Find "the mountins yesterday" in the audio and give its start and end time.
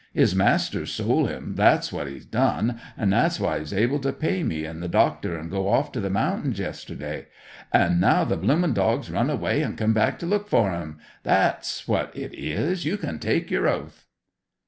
5.99-7.27